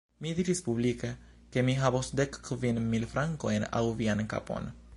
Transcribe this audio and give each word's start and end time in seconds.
Mi 0.25 0.29
diris 0.37 0.61
publike, 0.67 1.09
ke 1.57 1.63
mi 1.67 1.75
havos 1.81 2.09
dek 2.21 2.39
kvin 2.47 2.81
mil 2.95 3.05
frankojn 3.15 3.67
aŭ 3.81 3.83
vian 4.01 4.23
kapon. 4.35 4.73